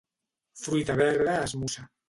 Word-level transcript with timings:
Fruita 0.61 0.97
verda 1.03 1.39
esmussa. 1.45 1.91